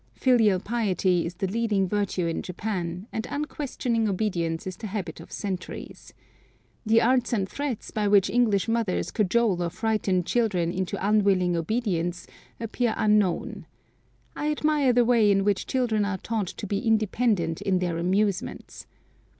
[0.15, 5.31] Filial piety is the leading virtue in Japan, and unquestioning obedience is the habit of
[5.31, 6.11] centuries.
[6.83, 12.25] The arts and threats by which English mothers cajole or frighten children into unwilling obedience
[12.59, 13.67] appear unknown.
[14.35, 18.87] I admire the way in which children are taught to be independent in their amusements.